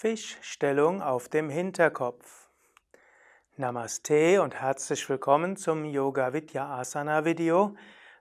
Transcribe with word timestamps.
Fischstellung 0.00 1.02
auf 1.02 1.28
dem 1.28 1.50
Hinterkopf. 1.50 2.48
Namaste 3.58 4.40
und 4.40 4.54
herzlich 4.54 5.06
willkommen 5.10 5.58
zum 5.58 5.84
Yoga 5.84 6.32
Vidya 6.32 6.78
Asana 6.78 7.26
Video. 7.26 7.74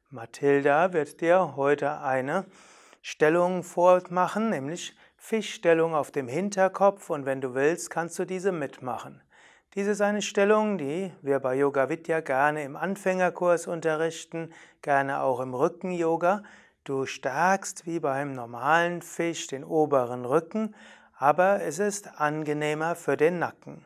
Mathilda 0.10 0.92
wird 0.92 1.22
dir 1.22 1.56
heute 1.56 2.02
eine 2.02 2.44
Stellung 3.02 3.64
vormachen, 3.64 4.50
nämlich 4.50 4.94
Fischstellung 5.16 5.96
auf 5.96 6.12
dem 6.12 6.28
Hinterkopf 6.28 7.10
und 7.10 7.26
wenn 7.26 7.40
du 7.40 7.54
willst, 7.54 7.90
kannst 7.90 8.20
du 8.20 8.26
diese 8.26 8.52
mitmachen. 8.52 9.22
Dies 9.74 9.88
ist 9.88 10.02
eine 10.02 10.22
Stellung, 10.22 10.78
die 10.78 11.14
wir 11.22 11.40
bei 11.40 11.56
Yoga 11.56 11.88
Vidya 11.88 12.20
gerne 12.20 12.66
im 12.66 12.76
Anfängerkurs 12.76 13.68
unterrichten, 13.68 14.52
gerne 14.82 15.22
auch 15.22 15.40
im 15.40 15.54
Rücken-Yoga. 15.54 16.44
Du 16.84 17.06
stärkst 17.06 17.86
wie 17.86 18.02
beim 18.02 18.34
normalen 18.34 19.02
Fisch 19.02 19.48
den 19.48 19.64
oberen 19.64 20.26
Rücken, 20.26 20.76
aber 21.20 21.62
es 21.62 21.80
ist 21.80 22.20
angenehmer 22.20 22.96
für 22.96 23.18
den 23.18 23.40
Nacken. 23.40 23.86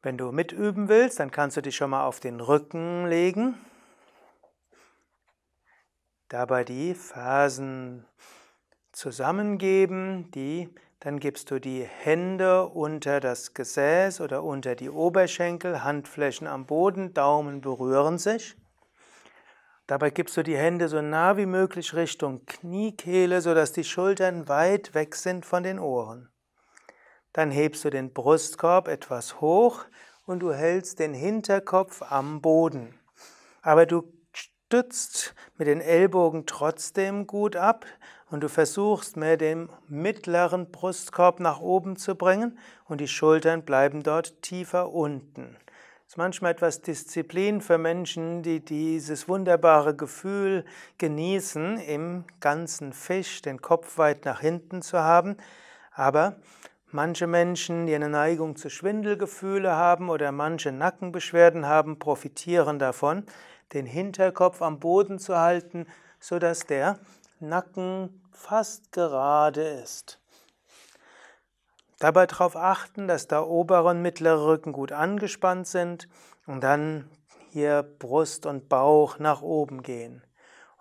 Wenn 0.00 0.16
du 0.16 0.32
mitüben 0.32 0.88
willst, 0.88 1.20
dann 1.20 1.30
kannst 1.30 1.58
du 1.58 1.60
dich 1.60 1.76
schon 1.76 1.90
mal 1.90 2.06
auf 2.06 2.18
den 2.18 2.40
Rücken 2.40 3.06
legen. 3.06 3.54
Dabei 6.28 6.64
die 6.64 6.94
Fersen 6.94 8.06
zusammengeben, 8.92 10.30
die, 10.30 10.74
dann 10.98 11.20
gibst 11.20 11.50
du 11.50 11.60
die 11.60 11.84
Hände 11.84 12.66
unter 12.68 13.20
das 13.20 13.52
Gesäß 13.52 14.22
oder 14.22 14.42
unter 14.42 14.74
die 14.74 14.88
Oberschenkel, 14.88 15.84
Handflächen 15.84 16.46
am 16.46 16.64
Boden, 16.64 17.12
Daumen 17.12 17.60
berühren 17.60 18.16
sich. 18.16 18.56
Dabei 19.92 20.08
gibst 20.08 20.38
du 20.38 20.42
die 20.42 20.56
Hände 20.56 20.88
so 20.88 21.02
nah 21.02 21.36
wie 21.36 21.44
möglich 21.44 21.92
Richtung 21.92 22.46
Kniekehle, 22.46 23.42
sodass 23.42 23.72
die 23.72 23.84
Schultern 23.84 24.48
weit 24.48 24.94
weg 24.94 25.14
sind 25.14 25.44
von 25.44 25.62
den 25.62 25.78
Ohren. 25.78 26.30
Dann 27.34 27.50
hebst 27.50 27.84
du 27.84 27.90
den 27.90 28.14
Brustkorb 28.14 28.88
etwas 28.88 29.42
hoch 29.42 29.84
und 30.24 30.40
du 30.40 30.54
hältst 30.54 30.98
den 30.98 31.12
Hinterkopf 31.12 32.00
am 32.10 32.40
Boden. 32.40 32.98
Aber 33.60 33.84
du 33.84 34.10
stützt 34.32 35.34
mit 35.58 35.68
den 35.68 35.82
Ellbogen 35.82 36.46
trotzdem 36.46 37.26
gut 37.26 37.54
ab 37.54 37.84
und 38.30 38.40
du 38.40 38.48
versuchst 38.48 39.18
mehr 39.18 39.36
den 39.36 39.68
mittleren 39.88 40.70
Brustkorb 40.70 41.38
nach 41.38 41.60
oben 41.60 41.96
zu 41.96 42.14
bringen 42.14 42.58
und 42.86 43.02
die 43.02 43.08
Schultern 43.08 43.62
bleiben 43.62 44.02
dort 44.02 44.40
tiefer 44.40 44.90
unten 44.90 45.58
ist 46.12 46.18
manchmal 46.18 46.52
etwas 46.52 46.82
Disziplin 46.82 47.62
für 47.62 47.78
Menschen, 47.78 48.42
die 48.42 48.60
dieses 48.60 49.30
wunderbare 49.30 49.96
Gefühl 49.96 50.66
genießen, 50.98 51.78
im 51.78 52.24
ganzen 52.38 52.92
Fisch 52.92 53.40
den 53.40 53.62
Kopf 53.62 53.96
weit 53.96 54.26
nach 54.26 54.40
hinten 54.40 54.82
zu 54.82 54.98
haben. 54.98 55.38
Aber 55.90 56.36
manche 56.90 57.26
Menschen, 57.26 57.86
die 57.86 57.94
eine 57.94 58.10
Neigung 58.10 58.56
zu 58.56 58.68
Schwindelgefühle 58.68 59.74
haben 59.74 60.10
oder 60.10 60.32
manche 60.32 60.70
Nackenbeschwerden 60.70 61.64
haben, 61.64 61.98
profitieren 61.98 62.78
davon, 62.78 63.24
den 63.72 63.86
Hinterkopf 63.86 64.60
am 64.60 64.80
Boden 64.80 65.18
zu 65.18 65.38
halten, 65.38 65.86
sodass 66.20 66.66
der 66.66 66.98
Nacken 67.40 68.20
fast 68.32 68.92
gerade 68.92 69.62
ist. 69.62 70.21
Dabei 72.02 72.26
darauf 72.26 72.56
achten, 72.56 73.06
dass 73.06 73.28
der 73.28 73.46
obere 73.46 73.90
und 73.90 74.02
mittlere 74.02 74.44
Rücken 74.44 74.72
gut 74.72 74.90
angespannt 74.90 75.68
sind 75.68 76.08
und 76.46 76.64
dann 76.64 77.08
hier 77.50 77.84
Brust 77.84 78.44
und 78.44 78.68
Bauch 78.68 79.20
nach 79.20 79.40
oben 79.40 79.84
gehen. 79.84 80.26